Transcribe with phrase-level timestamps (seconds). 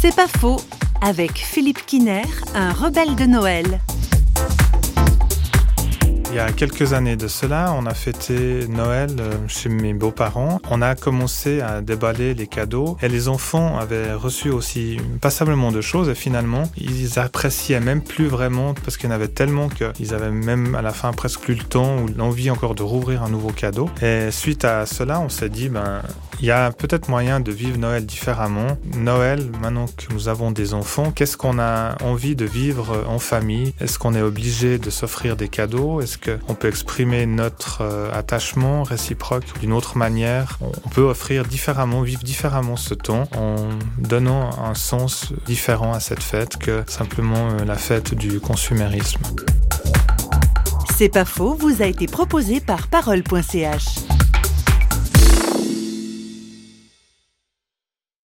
[0.00, 0.56] C'est pas faux,
[1.02, 2.22] avec Philippe Kiner,
[2.54, 3.80] un rebelle de Noël.
[6.32, 10.60] Il y a quelques années de cela, on a fêté Noël euh, chez mes beaux-parents.
[10.70, 15.80] On a commencé à déballer les cadeaux et les enfants avaient reçu aussi passablement de
[15.80, 20.14] choses et finalement, ils appréciaient même plus vraiment parce qu'il y en avait tellement qu'ils
[20.14, 23.28] avaient même à la fin presque plus le temps ou l'envie encore de rouvrir un
[23.28, 23.90] nouveau cadeau.
[24.00, 26.00] Et suite à cela, on s'est dit, ben,
[26.38, 28.78] il y a peut-être moyen de vivre Noël différemment.
[28.96, 33.74] Noël, maintenant que nous avons des enfants, qu'est-ce qu'on a envie de vivre en famille?
[33.80, 36.00] Est-ce qu'on est obligé de s'offrir des cadeaux?
[36.20, 42.22] Qu'on peut exprimer notre euh, attachement réciproque d'une autre manière On peut offrir différemment, vivre
[42.22, 43.56] différemment ce temps en
[43.98, 49.20] donnant un sens différent à cette fête que simplement euh, la fête du consumérisme.
[50.96, 54.09] C'est pas faux, vous a été proposé par parole.ch.